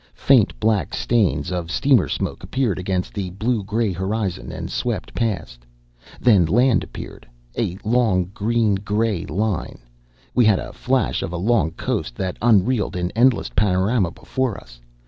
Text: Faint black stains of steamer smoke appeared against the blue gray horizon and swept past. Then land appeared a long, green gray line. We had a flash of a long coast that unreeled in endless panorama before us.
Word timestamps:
Faint 0.15 0.59
black 0.59 0.95
stains 0.95 1.51
of 1.51 1.69
steamer 1.69 2.07
smoke 2.07 2.41
appeared 2.41 2.79
against 2.79 3.13
the 3.13 3.29
blue 3.29 3.63
gray 3.63 3.91
horizon 3.91 4.51
and 4.51 4.71
swept 4.71 5.13
past. 5.13 5.63
Then 6.19 6.43
land 6.45 6.83
appeared 6.83 7.27
a 7.55 7.77
long, 7.83 8.31
green 8.33 8.73
gray 8.83 9.27
line. 9.27 9.77
We 10.33 10.43
had 10.43 10.57
a 10.57 10.73
flash 10.73 11.21
of 11.21 11.31
a 11.31 11.37
long 11.37 11.69
coast 11.73 12.15
that 12.15 12.37
unreeled 12.41 12.95
in 12.95 13.11
endless 13.11 13.49
panorama 13.49 14.09
before 14.09 14.59
us. 14.59 14.81